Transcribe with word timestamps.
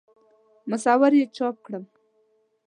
مصور 0.69 1.11
یې 1.19 1.25
چاپ 1.37 1.55
کړم. 1.65 1.83